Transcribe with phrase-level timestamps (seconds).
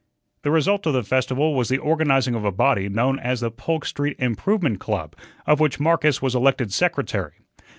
[0.41, 3.85] The result of the festival was the organizing of a body known as the "Polk
[3.85, 7.33] Street Improvement Club," of which Marcus was elected secretary.